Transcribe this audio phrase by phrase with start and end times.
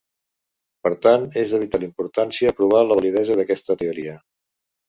[0.87, 4.19] Per tant, és de vital importància provar la validesa d'aquesta teoria.